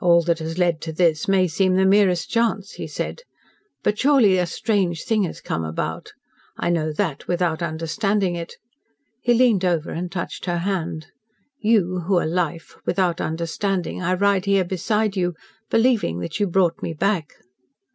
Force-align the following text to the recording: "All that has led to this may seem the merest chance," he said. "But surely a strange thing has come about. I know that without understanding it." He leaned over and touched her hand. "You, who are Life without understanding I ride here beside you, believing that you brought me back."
"All 0.00 0.22
that 0.22 0.38
has 0.38 0.56
led 0.56 0.80
to 0.80 0.90
this 0.90 1.28
may 1.28 1.46
seem 1.46 1.74
the 1.76 1.84
merest 1.84 2.30
chance," 2.30 2.70
he 2.80 2.86
said. 2.86 3.24
"But 3.82 3.98
surely 3.98 4.38
a 4.38 4.46
strange 4.46 5.02
thing 5.04 5.24
has 5.24 5.42
come 5.42 5.64
about. 5.64 6.14
I 6.56 6.70
know 6.70 6.92
that 6.94 7.28
without 7.28 7.62
understanding 7.62 8.36
it." 8.36 8.56
He 9.20 9.34
leaned 9.34 9.62
over 9.66 9.90
and 9.90 10.10
touched 10.10 10.46
her 10.46 10.60
hand. 10.60 11.08
"You, 11.58 12.04
who 12.06 12.16
are 12.16 12.26
Life 12.26 12.76
without 12.86 13.20
understanding 13.20 14.00
I 14.00 14.14
ride 14.14 14.46
here 14.46 14.64
beside 14.64 15.14
you, 15.14 15.34
believing 15.68 16.20
that 16.20 16.40
you 16.40 16.46
brought 16.46 16.82
me 16.82 16.94
back." 16.94 17.34